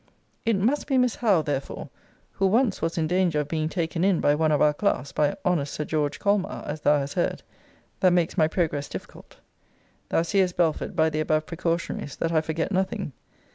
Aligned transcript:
It 0.47 0.55
must 0.57 0.87
be 0.87 0.97
Miss 0.97 1.17
Howe, 1.17 1.43
therefore, 1.43 1.91
[who 2.31 2.47
once 2.47 2.81
was 2.81 2.97
in 2.97 3.05
danger 3.05 3.39
of 3.41 3.47
being 3.47 3.69
taken 3.69 4.03
in 4.03 4.19
by 4.19 4.33
one 4.33 4.51
of 4.51 4.59
our 4.59 4.73
class, 4.73 5.11
by 5.11 5.35
honest 5.45 5.75
Sir 5.75 5.85
George 5.85 6.17
Colmar, 6.17 6.63
as 6.65 6.81
thou 6.81 6.97
hast 6.97 7.13
heard,] 7.13 7.43
that 7.99 8.11
makes 8.11 8.35
my 8.35 8.47
progress 8.47 8.89
difficult. 8.89 9.37
Thou 10.09 10.23
seest, 10.23 10.57
Belford, 10.57 10.95
by 10.95 11.11
the 11.11 11.19
above 11.19 11.45
precautionaries, 11.45 12.15
that 12.17 12.31
I 12.31 12.41
forget 12.41 12.71
nothing. 12.71 13.11